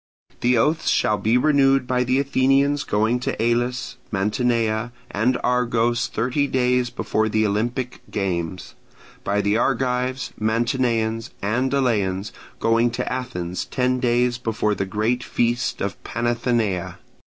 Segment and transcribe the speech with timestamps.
[0.39, 6.47] The oaths shall be renewed by the Athenians going to Elis, Mantinea, and Argos thirty
[6.47, 8.73] days before the Olympic games:
[9.23, 15.81] by the Argives, Mantineans, and Eleans going to Athens ten days before the great feast
[15.81, 16.97] of the Panathenaea.